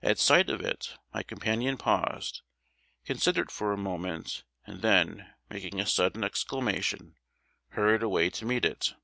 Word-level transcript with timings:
At 0.00 0.20
sight 0.20 0.48
of 0.48 0.60
it 0.60 0.94
my 1.12 1.24
companion 1.24 1.76
paused, 1.76 2.42
considered 3.04 3.50
for 3.50 3.72
a 3.72 3.76
moment, 3.76 4.44
and 4.64 4.80
then, 4.80 5.34
making 5.50 5.80
a 5.80 5.86
sudden 5.86 6.22
exclamation, 6.22 7.16
hurried 7.70 8.04
away 8.04 8.30
to 8.30 8.44
meet 8.46 8.64
it. 8.64 8.94